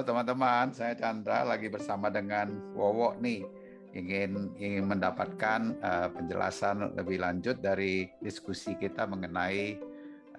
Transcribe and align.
Teman-teman, 0.00 0.72
saya 0.72 0.96
Chandra 0.96 1.44
lagi 1.44 1.68
bersama 1.68 2.08
dengan 2.08 2.48
Wowo 2.72 3.20
nih. 3.20 3.44
Ingin 3.92 4.56
ingin 4.56 4.88
mendapatkan 4.88 5.76
uh, 5.76 6.08
penjelasan 6.16 6.96
lebih 6.96 7.20
lanjut 7.20 7.60
dari 7.60 8.08
diskusi 8.24 8.80
kita 8.80 9.04
mengenai 9.04 9.76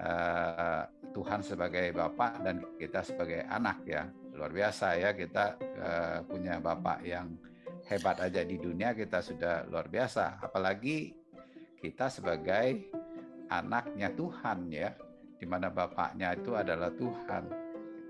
uh, 0.02 0.82
Tuhan 1.14 1.46
sebagai 1.46 1.94
Bapak 1.94 2.42
dan 2.42 2.66
kita 2.82 3.06
sebagai 3.06 3.46
anak 3.46 3.86
ya. 3.86 4.10
Luar 4.34 4.50
biasa 4.50 4.98
ya 4.98 5.14
kita 5.14 5.62
uh, 5.62 6.18
punya 6.26 6.58
Bapak 6.58 7.06
yang 7.06 7.30
hebat 7.86 8.18
aja 8.18 8.42
di 8.42 8.58
dunia 8.58 8.98
kita 8.98 9.22
sudah 9.22 9.70
luar 9.70 9.86
biasa. 9.94 10.42
Apalagi 10.42 11.14
kita 11.78 12.10
sebagai 12.10 12.90
anaknya 13.46 14.10
Tuhan 14.10 14.74
ya, 14.74 14.90
di 15.38 15.46
mana 15.46 15.70
Bapaknya 15.70 16.34
itu 16.34 16.58
adalah 16.58 16.90
Tuhan 16.98 17.61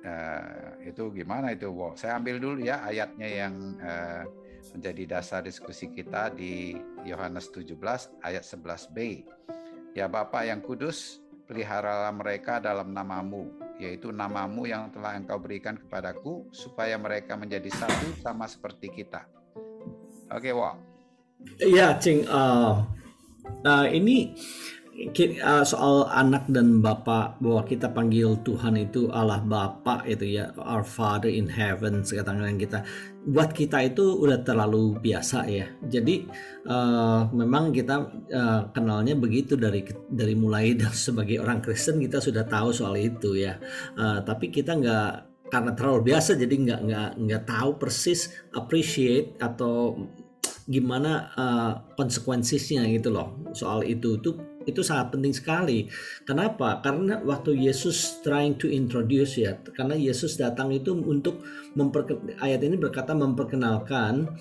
uh, 0.05 0.77
itu 0.85 1.09
gimana 1.13 1.53
itu 1.53 1.69
wow. 1.69 1.93
saya 1.97 2.17
ambil 2.17 2.37
dulu 2.37 2.59
ya 2.63 2.81
ayatnya 2.85 3.27
yang 3.27 3.55
uh, 3.81 4.23
menjadi 4.77 5.17
dasar 5.17 5.41
diskusi 5.41 5.89
kita 5.89 6.31
di 6.31 6.77
Yohanes 7.03 7.49
17 7.49 7.75
ayat 8.21 8.43
11b 8.45 8.97
ya 9.97 10.05
Bapa 10.07 10.45
yang 10.45 10.61
kudus 10.61 11.19
peliharalah 11.49 12.13
mereka 12.13 12.61
dalam 12.61 12.93
namamu 12.93 13.49
yaitu 13.81 14.13
namamu 14.13 14.69
yang 14.69 14.93
telah 14.93 15.17
engkau 15.17 15.41
berikan 15.41 15.73
kepadaku 15.73 16.45
supaya 16.53 16.95
mereka 17.01 17.33
menjadi 17.33 17.65
satu 17.73 18.13
sama 18.21 18.45
seperti 18.45 18.93
kita. 18.93 19.25
Oke 20.29 20.53
okay, 20.53 20.53
wow 20.53 20.91
ya 21.61 21.97
Cing. 21.97 22.25
Uh, 22.27 22.85
uh, 23.65 23.85
ini 23.89 24.33
uh, 25.09 25.65
soal 25.65 26.05
anak 26.11 26.45
dan 26.51 26.83
bapak 26.83 27.41
bahwa 27.41 27.65
kita 27.65 27.89
panggil 27.89 28.37
Tuhan 28.45 28.77
itu 28.77 29.09
Allah 29.09 29.41
Bapa 29.41 30.05
itu 30.05 30.37
ya 30.37 30.53
our 30.61 30.85
Father 30.85 31.31
in 31.31 31.49
heaven 31.49 32.05
sekarang 32.05 32.59
kita. 32.59 32.85
Buat 33.21 33.53
kita 33.53 33.81
itu 33.85 34.17
udah 34.17 34.41
terlalu 34.45 34.97
biasa 34.97 35.45
ya. 35.49 35.65
Jadi 35.85 36.25
uh, 36.69 37.29
memang 37.33 37.73
kita 37.73 37.95
uh, 38.29 38.61
kenalnya 38.73 39.17
begitu 39.17 39.57
dari 39.57 39.85
dari 40.09 40.37
mulai 40.37 40.75
dari 40.81 40.93
sebagai 40.93 41.41
orang 41.41 41.63
Kristen 41.63 41.97
kita 41.97 42.21
sudah 42.21 42.45
tahu 42.45 42.69
soal 42.75 42.99
itu 42.99 43.39
ya. 43.39 43.57
Uh, 43.97 44.21
tapi 44.21 44.53
kita 44.53 44.77
nggak 44.77 45.11
karena 45.51 45.71
terlalu 45.75 46.13
biasa 46.15 46.39
jadi 46.39 46.55
nggak 46.55 46.79
nggak 46.87 47.09
nggak 47.27 47.43
tahu 47.43 47.69
persis 47.75 48.31
appreciate 48.55 49.35
atau 49.43 49.99
gimana 50.71 51.31
uh, 51.35 51.71
konsekuensinya 51.95 52.85
gitu 52.91 53.09
loh. 53.11 53.35
Soal 53.51 53.83
itu 53.87 54.21
tuh 54.23 54.50
itu 54.71 54.81
sangat 54.81 55.13
penting 55.13 55.35
sekali. 55.35 55.91
Kenapa? 56.23 56.79
Karena 56.79 57.19
waktu 57.21 57.59
Yesus 57.59 58.23
trying 58.23 58.55
to 58.55 58.71
introduce 58.71 59.35
ya, 59.37 59.59
karena 59.75 59.93
Yesus 59.93 60.39
datang 60.39 60.71
itu 60.71 60.95
untuk 60.95 61.43
memperken, 61.75 62.39
ayat 62.39 62.63
ini 62.63 62.79
berkata 62.79 63.11
memperkenalkan 63.11 64.31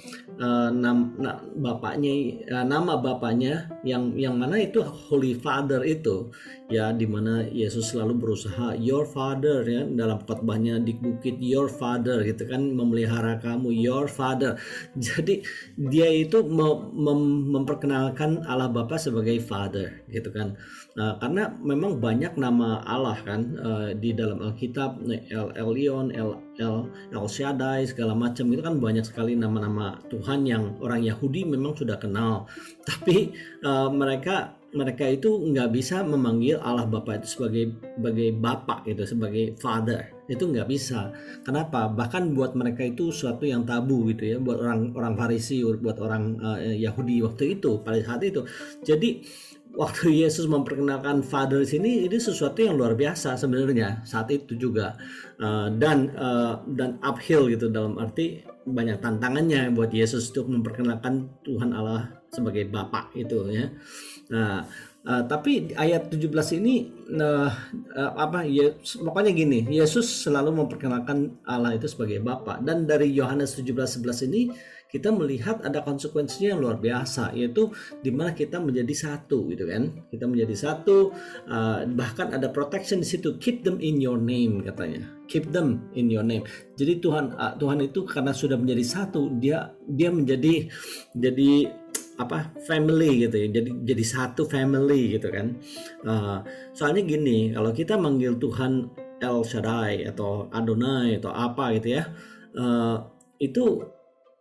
uh, 0.40 0.72
nam, 0.72 1.14
na, 1.20 1.38
bapaknya 1.60 2.40
uh, 2.50 2.64
nama 2.64 2.96
bapaknya 2.96 3.68
yang 3.84 4.16
yang 4.16 4.40
mana 4.40 4.58
itu 4.58 4.80
Holy 4.82 5.36
Father 5.36 5.84
itu 5.84 6.32
ya 6.72 6.90
di 6.96 7.04
mana 7.04 7.44
Yesus 7.50 7.92
selalu 7.92 8.16
berusaha 8.16 8.78
your 8.78 9.04
father 9.04 9.66
ya 9.66 9.84
dalam 9.84 10.22
khotbahnya 10.24 10.80
di 10.80 10.96
bukit 10.96 11.36
your 11.42 11.66
father 11.66 12.22
gitu 12.24 12.46
kan 12.48 12.72
memelihara 12.72 13.36
kamu 13.42 13.74
your 13.74 14.08
father. 14.08 14.56
Jadi 14.96 15.44
dia 15.76 16.08
itu 16.08 16.40
mem, 16.46 16.94
mem, 16.94 17.20
memperkenalkan 17.52 18.46
Allah 18.46 18.70
Bapa 18.70 18.96
sebagai 18.96 19.42
father 19.42 20.00
gitu 20.08 20.30
kan. 20.32 20.56
Nah, 20.98 21.18
karena 21.22 21.54
memang 21.62 22.02
banyak 22.02 22.34
nama 22.34 22.82
Allah 22.82 23.18
kan 23.22 23.54
uh, 23.62 23.90
di 23.94 24.10
dalam 24.10 24.42
Alkitab 24.42 25.02
El 25.06 25.54
Elyon, 25.54 26.10
El 26.10 26.34
El 26.60 26.92
El 27.10 27.24
Shaddai 27.24 27.88
segala 27.88 28.12
macam 28.12 28.46
itu 28.52 28.60
kan 28.60 28.76
banyak 28.76 29.04
sekali 29.08 29.32
nama-nama 29.32 29.96
Tuhan 30.12 30.44
yang 30.44 30.76
orang 30.84 31.00
Yahudi 31.00 31.48
memang 31.48 31.72
sudah 31.72 31.96
kenal. 31.96 32.44
Tapi 32.88 33.32
uh, 33.64 33.88
mereka 33.88 34.60
mereka 34.70 35.02
itu 35.02 35.34
nggak 35.50 35.74
bisa 35.74 36.06
memanggil 36.06 36.62
Allah 36.62 36.86
Bapa 36.86 37.18
itu 37.18 37.26
sebagai 37.26 37.74
sebagai 37.98 38.28
Bapak 38.38 38.86
itu 38.86 39.02
sebagai 39.02 39.58
Father 39.58 40.20
itu 40.30 40.46
nggak 40.46 40.68
bisa. 40.70 41.10
Kenapa? 41.42 41.90
Bahkan 41.90 42.38
buat 42.38 42.54
mereka 42.54 42.86
itu 42.86 43.10
suatu 43.10 43.42
yang 43.42 43.66
tabu 43.66 44.06
gitu 44.14 44.30
ya, 44.30 44.36
buat 44.38 44.62
orang 44.62 44.94
orang 44.94 45.18
Farisi, 45.18 45.66
buat 45.66 45.98
orang 45.98 46.38
uh, 46.38 46.58
Yahudi 46.62 47.18
waktu 47.26 47.58
itu 47.58 47.82
pada 47.82 47.98
saat 47.98 48.22
itu. 48.22 48.46
Jadi 48.86 49.26
waktu 49.74 50.12
Yesus 50.26 50.50
memperkenalkan 50.50 51.22
Father 51.22 51.62
sini 51.62 52.06
ini 52.06 52.18
sesuatu 52.18 52.58
yang 52.58 52.74
luar 52.74 52.98
biasa 52.98 53.38
sebenarnya 53.38 54.02
saat 54.02 54.30
itu 54.34 54.58
juga 54.58 54.98
uh, 55.38 55.70
dan 55.70 56.10
uh, 56.14 56.62
dan 56.66 56.98
uphill 57.04 57.46
gitu 57.50 57.70
dalam 57.70 57.98
arti 57.98 58.42
banyak 58.66 59.00
tantangannya 59.00 59.70
buat 59.72 59.90
Yesus 59.90 60.30
untuk 60.34 60.50
memperkenalkan 60.52 61.42
Tuhan 61.46 61.70
Allah 61.74 62.20
sebagai 62.30 62.70
Bapa 62.70 63.10
itu 63.18 63.42
ya. 63.50 63.66
Nah, 64.30 64.62
uh, 65.02 65.22
tapi 65.26 65.74
ayat 65.74 66.12
17 66.12 66.30
ini 66.62 66.86
uh, 67.18 67.50
uh, 67.96 68.10
apa 68.14 68.46
ya 68.46 68.70
pokoknya 68.78 69.34
gini, 69.34 69.66
Yesus 69.66 70.06
selalu 70.06 70.54
memperkenalkan 70.64 71.42
Allah 71.42 71.74
itu 71.74 71.90
sebagai 71.90 72.22
Bapa 72.22 72.62
dan 72.62 72.86
dari 72.86 73.10
Yohanes 73.10 73.58
17:11 73.58 74.28
ini 74.30 74.42
kita 74.90 75.14
melihat 75.14 75.62
ada 75.62 75.80
konsekuensinya 75.86 76.58
yang 76.58 76.60
luar 76.60 76.76
biasa 76.82 77.32
yaitu 77.38 77.70
di 78.02 78.10
mana 78.10 78.34
kita 78.34 78.58
menjadi 78.58 78.90
satu 78.90 79.46
gitu 79.48 79.70
kan? 79.70 80.04
Kita 80.10 80.26
menjadi 80.26 80.54
satu 80.58 81.14
uh, 81.46 81.86
bahkan 81.94 82.34
ada 82.34 82.50
protection 82.50 82.98
di 82.98 83.08
situ. 83.08 83.38
Keep 83.38 83.62
them 83.62 83.78
in 83.78 84.02
your 84.02 84.18
name 84.18 84.66
katanya. 84.66 85.06
Keep 85.30 85.54
them 85.54 85.88
in 85.94 86.10
your 86.10 86.26
name. 86.26 86.42
Jadi 86.74 86.98
Tuhan 86.98 87.38
uh, 87.38 87.54
Tuhan 87.54 87.78
itu 87.86 88.02
karena 88.02 88.34
sudah 88.34 88.58
menjadi 88.58 88.84
satu 88.84 89.38
dia 89.38 89.70
dia 89.86 90.10
menjadi 90.10 90.66
jadi 91.14 91.70
apa 92.18 92.52
family 92.66 93.30
gitu 93.30 93.36
ya. 93.38 93.48
Jadi 93.48 93.70
jadi 93.86 94.04
satu 94.04 94.44
family 94.44 95.16
gitu 95.16 95.30
kan? 95.30 95.54
Uh, 96.02 96.42
soalnya 96.74 97.06
gini 97.06 97.54
kalau 97.54 97.70
kita 97.70 97.94
manggil 97.94 98.36
Tuhan 98.36 98.90
El 99.20 99.44
Shaddai 99.44 100.08
atau 100.08 100.48
Adonai 100.50 101.20
atau 101.20 101.30
apa 101.30 101.76
gitu 101.76 102.00
ya 102.00 102.08
uh, 102.56 102.96
itu 103.36 103.84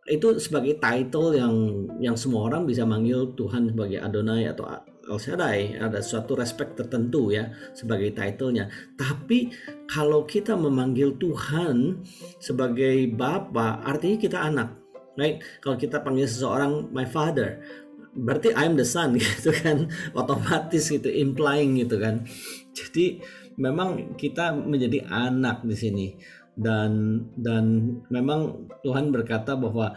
itu 0.10 0.42
sebagai 0.42 0.82
title 0.82 1.38
yang 1.38 1.56
yang 2.02 2.16
semua 2.18 2.50
orang 2.50 2.66
bisa 2.66 2.82
manggil 2.82 3.30
Tuhan 3.38 3.70
sebagai 3.70 4.02
Adonai 4.02 4.50
atau 4.50 4.66
El 5.06 5.18
Shaddai. 5.22 5.78
Ada 5.78 6.02
suatu 6.02 6.34
respect 6.34 6.78
tertentu 6.78 7.30
ya 7.30 7.54
sebagai 7.78 8.14
titlenya. 8.18 8.70
Tapi 8.98 9.54
kalau 9.86 10.26
kita 10.26 10.58
memanggil 10.58 11.14
Tuhan 11.22 12.02
sebagai 12.42 13.10
Bapa 13.14 13.86
artinya 13.86 14.18
kita 14.18 14.38
anak. 14.42 14.70
Right? 15.14 15.44
Kalau 15.62 15.76
kita 15.76 16.02
panggil 16.02 16.26
seseorang 16.26 16.90
my 16.96 17.04
father 17.04 17.60
berarti 18.10 18.50
I'm 18.58 18.74
the 18.74 18.88
son 18.88 19.16
gitu 19.22 19.54
kan? 19.54 19.94
Otomatis 20.18 20.90
gitu 20.90 21.10
implying 21.10 21.78
gitu 21.78 22.02
kan? 22.02 22.26
Jadi 22.74 23.22
memang 23.60 24.16
kita 24.16 24.56
menjadi 24.56 25.06
anak 25.12 25.68
di 25.68 25.76
sini 25.76 26.08
dan 26.60 27.24
dan 27.40 27.96
memang 28.12 28.68
Tuhan 28.84 29.16
berkata 29.16 29.56
bahwa 29.56 29.96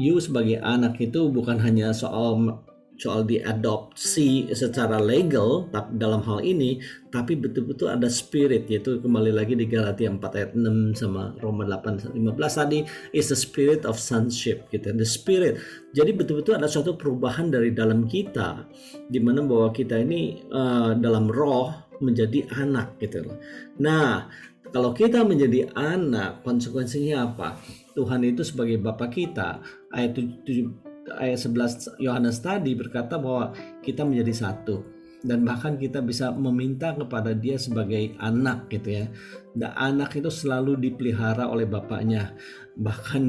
you 0.00 0.16
sebagai 0.18 0.58
anak 0.64 0.96
itu 0.98 1.28
bukan 1.28 1.60
hanya 1.60 1.92
soal 1.92 2.64
soal 3.00 3.24
diadopsi 3.24 4.52
secara 4.52 5.00
legal 5.00 5.72
dalam 5.96 6.20
hal 6.20 6.44
ini 6.44 6.84
tapi 7.08 7.32
betul-betul 7.32 7.88
ada 7.88 8.12
spirit 8.12 8.68
yaitu 8.68 9.00
kembali 9.00 9.32
lagi 9.32 9.56
di 9.56 9.64
Galatia 9.64 10.12
4 10.12 10.20
ayat 10.20 10.52
6 10.52 11.00
sama 11.00 11.32
Roma 11.40 11.64
8 11.64 12.12
15 12.12 12.12
tadi 12.36 12.84
is 13.16 13.32
the 13.32 13.38
spirit 13.38 13.88
of 13.88 13.96
sonship 13.96 14.68
gitu 14.68 14.92
the 14.92 15.08
spirit 15.08 15.56
jadi 15.96 16.12
betul-betul 16.12 16.60
ada 16.60 16.68
suatu 16.68 16.92
perubahan 16.92 17.48
dari 17.48 17.72
dalam 17.72 18.04
kita 18.04 18.68
di 19.08 19.16
mana 19.16 19.48
bahwa 19.48 19.72
kita 19.72 19.96
ini 19.96 20.44
uh, 20.52 20.92
dalam 20.92 21.32
roh 21.32 21.90
menjadi 22.00 22.48
anak 22.56 22.96
gitu 22.98 23.28
loh. 23.28 23.36
Nah, 23.78 24.26
kalau 24.70 24.94
kita 24.94 25.26
menjadi 25.26 25.70
anak, 25.74 26.46
konsekuensinya 26.46 27.26
apa? 27.30 27.58
Tuhan 27.98 28.22
itu 28.22 28.46
sebagai 28.46 28.78
Bapa 28.78 29.10
kita, 29.10 29.58
ayat 29.90 30.14
7, 30.14 31.18
ayat 31.18 31.38
11 31.42 31.98
Yohanes 31.98 32.38
tadi 32.38 32.78
berkata 32.78 33.18
bahwa 33.18 33.50
kita 33.82 34.06
menjadi 34.06 34.46
satu 34.46 35.00
dan 35.20 35.44
bahkan 35.44 35.76
kita 35.76 36.00
bisa 36.00 36.32
meminta 36.32 36.96
kepada 36.96 37.36
dia 37.36 37.60
sebagai 37.60 38.16
anak 38.16 38.72
gitu 38.72 39.04
ya. 39.04 39.06
Dan 39.52 39.74
anak 39.76 40.16
itu 40.16 40.32
selalu 40.32 40.80
dipelihara 40.80 41.44
oleh 41.44 41.68
bapaknya. 41.68 42.32
Bahkan 42.80 43.22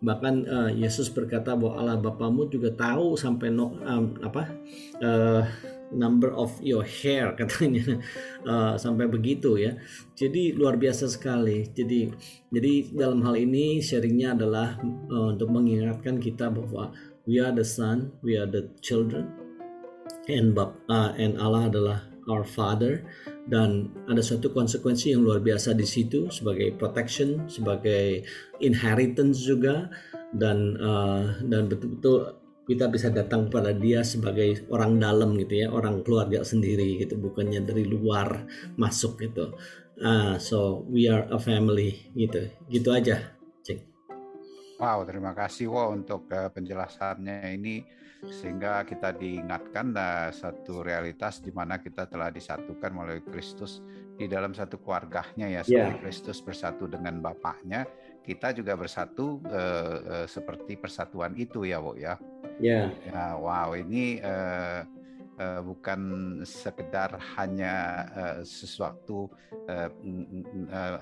bahkan 0.00 0.46
uh, 0.48 0.70
Yesus 0.72 1.12
berkata 1.12 1.52
bahwa 1.52 1.82
Allah 1.82 1.98
Bapamu 2.00 2.48
juga 2.48 2.72
tahu 2.72 3.18
sampai 3.20 3.52
no, 3.52 3.76
um, 3.84 4.16
apa 4.24 4.48
uh, 5.04 5.42
number 5.94 6.34
of 6.34 6.52
your 6.60 6.82
hair 6.82 7.32
katanya. 7.38 8.02
Uh, 8.42 8.74
sampai 8.76 9.06
begitu 9.06 9.56
ya. 9.56 9.78
Jadi 10.18 10.52
luar 10.54 10.76
biasa 10.76 11.08
sekali. 11.08 11.70
Jadi 11.70 12.10
jadi 12.50 12.72
dalam 12.92 13.22
hal 13.24 13.38
ini 13.38 13.78
sharingnya 13.80 14.34
adalah 14.36 14.78
uh, 15.08 15.32
untuk 15.32 15.50
mengingatkan 15.50 16.18
kita 16.18 16.50
bahwa 16.50 16.92
we 17.24 17.40
are 17.40 17.54
the 17.54 17.64
son 17.64 18.12
we 18.20 18.36
are 18.36 18.44
the 18.44 18.68
children 18.84 19.32
and 20.28 20.52
uh, 20.58 21.10
and 21.16 21.40
Allah 21.40 21.68
adalah 21.68 21.98
our 22.28 22.44
father. 22.44 23.04
Dan 23.44 23.92
ada 24.08 24.24
suatu 24.24 24.48
konsekuensi 24.48 25.12
yang 25.12 25.24
luar 25.28 25.44
biasa 25.44 25.76
di 25.76 25.84
situ 25.84 26.32
sebagai 26.32 26.72
protection, 26.80 27.44
sebagai 27.44 28.24
inheritance 28.64 29.44
juga. 29.44 29.92
Dan 30.34 30.80
uh, 30.80 31.38
dan 31.44 31.68
betul-betul 31.70 32.43
kita 32.64 32.88
bisa 32.88 33.12
datang 33.12 33.52
pada 33.52 33.72
dia 33.76 34.00
sebagai 34.00 34.64
orang 34.72 34.96
dalam 34.96 35.36
gitu 35.36 35.64
ya, 35.64 35.68
orang 35.68 36.00
keluarga 36.00 36.40
sendiri 36.42 37.00
gitu, 37.00 37.20
bukannya 37.20 37.60
dari 37.64 37.84
luar 37.84 38.48
masuk 38.80 39.20
gitu. 39.20 39.56
Uh, 39.94 40.34
so 40.42 40.82
we 40.90 41.06
are 41.06 41.28
a 41.30 41.38
family 41.38 42.10
gitu, 42.18 42.50
gitu 42.66 42.90
aja, 42.90 43.36
Cik. 43.62 43.84
Wow, 44.82 45.06
terima 45.06 45.30
kasih 45.36 45.70
Wo 45.70 45.94
untuk 45.94 46.26
uh, 46.34 46.50
penjelasannya 46.50 47.54
ini 47.54 47.86
sehingga 48.24 48.82
kita 48.88 49.14
diingatkan 49.14 49.92
uh, 49.94 50.32
satu 50.32 50.80
realitas 50.80 51.44
di 51.44 51.52
mana 51.52 51.78
kita 51.78 52.08
telah 52.08 52.32
disatukan 52.32 52.90
melalui 52.90 53.22
Kristus 53.22 53.84
di 54.16 54.24
dalam 54.30 54.56
satu 54.56 54.80
keluarganya 54.80 55.50
ya 55.50 55.60
seperti 55.60 55.92
yeah. 55.92 56.00
Kristus 56.00 56.38
bersatu 56.40 56.88
dengan 56.88 57.20
Bapaknya 57.20 57.84
kita 58.24 58.56
juga 58.56 58.74
bersatu 58.74 59.44
uh, 59.44 60.24
uh, 60.24 60.26
seperti 60.26 60.80
persatuan 60.80 61.36
itu 61.36 61.68
ya 61.68 61.78
Wo 61.78 61.92
ya. 61.94 62.16
Yeah. 62.62 62.94
Ya, 63.06 63.34
wow 63.34 63.74
ini 63.74 64.22
uh, 64.22 64.86
uh, 65.38 65.60
bukan 65.62 66.00
sekedar 66.46 67.18
hanya 67.38 68.06
uh, 68.14 68.38
sesuatu 68.46 69.30
uh, 69.66 69.90
uh, 70.70 70.98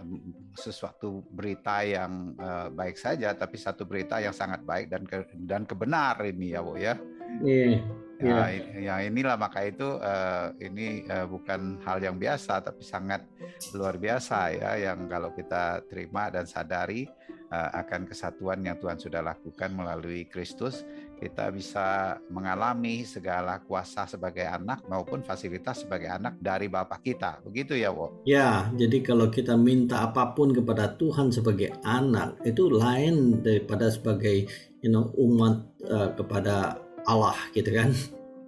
sesuatu 0.56 1.25
berita 1.32 1.84
yang 1.84 2.37
uh, 2.40 2.72
baik 2.72 2.96
saja, 2.96 3.37
tapi 3.37 3.60
satu 3.60 3.84
berita 3.84 4.20
yang 4.20 4.32
sangat 4.32 4.64
baik 4.64 4.87
dan 4.88 5.02
ke, 5.04 5.28
dan 5.44 5.62
kebenar 5.69 6.20
ini 6.25 6.56
ya, 6.56 6.60
Bu 6.64 6.76
ya. 6.81 6.96
Yeah. 7.40 7.81
Ya, 8.22 8.55
ya 8.78 8.94
inilah 9.02 9.34
maka 9.34 9.66
itu 9.66 9.98
uh, 9.98 10.55
ini 10.62 11.02
uh, 11.10 11.26
bukan 11.26 11.82
hal 11.82 11.98
yang 11.98 12.22
biasa 12.22 12.62
tapi 12.62 12.87
sangat 12.87 13.26
luar 13.75 13.98
biasa 13.98 14.55
ya 14.55 14.78
yang 14.78 15.10
kalau 15.10 15.34
kita 15.34 15.82
terima 15.90 16.31
dan 16.31 16.46
sadari 16.46 17.10
uh, 17.50 17.70
akan 17.82 18.06
kesatuan 18.06 18.62
yang 18.62 18.78
Tuhan 18.78 19.02
sudah 19.02 19.26
lakukan 19.26 19.75
melalui 19.75 20.31
Kristus 20.31 20.87
kita 21.22 21.54
bisa 21.54 22.19
mengalami 22.34 23.06
segala 23.06 23.62
kuasa 23.62 24.10
sebagai 24.10 24.42
anak 24.42 24.82
maupun 24.90 25.22
fasilitas 25.22 25.86
sebagai 25.86 26.10
anak 26.10 26.34
dari 26.42 26.66
Bapak 26.66 26.98
kita. 27.06 27.38
Begitu 27.46 27.78
ya, 27.78 27.94
Wo? 27.94 28.26
Ya, 28.26 28.66
jadi 28.74 28.98
kalau 29.06 29.30
kita 29.30 29.54
minta 29.54 30.02
apa 30.02 30.34
pun 30.34 30.50
kepada 30.50 30.98
Tuhan 30.98 31.30
sebagai 31.30 31.78
anak, 31.86 32.42
itu 32.42 32.66
lain 32.66 33.38
daripada 33.38 33.86
sebagai 33.86 34.50
you 34.82 34.90
know, 34.90 35.14
umat 35.14 35.62
uh, 35.86 36.10
kepada 36.19 36.82
Allah 37.06 37.38
gitu 37.54 37.70
kan. 37.70 37.94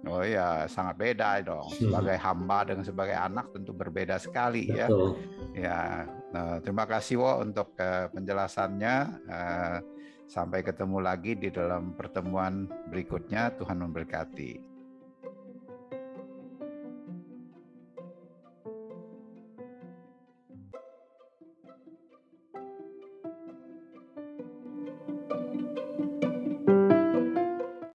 Oh 0.05 0.21
iya, 0.21 0.69
sangat 0.69 1.01
beda 1.01 1.41
dong. 1.41 1.65
Hmm. 1.65 1.89
Sebagai 1.89 2.17
hamba 2.21 2.57
dengan 2.61 2.85
sebagai 2.85 3.17
anak 3.17 3.49
tentu 3.55 3.73
berbeda 3.73 4.21
sekali 4.21 4.69
ya. 4.69 4.85
Betul. 4.85 5.17
ya. 5.57 5.63
Ya, 5.65 5.79
nah, 6.29 6.55
terima 6.61 6.85
kasih 6.85 7.17
Wo 7.17 7.41
untuk 7.41 7.73
uh, 7.79 8.11
penjelasannya. 8.13 8.95
Uh, 9.25 9.77
Sampai 10.25 10.65
ketemu 10.65 10.97
lagi 11.05 11.37
di 11.37 11.53
dalam 11.53 11.93
pertemuan 11.93 12.65
berikutnya. 12.89 13.53
Tuhan 13.55 13.77
memberkati. 13.77 14.74